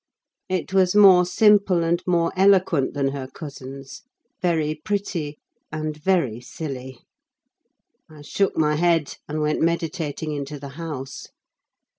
[0.49, 4.01] It was more simple and more eloquent than her cousin's:
[4.41, 5.37] very pretty
[5.71, 6.97] and very silly.
[8.09, 11.27] I shook my head, and went meditating into the house.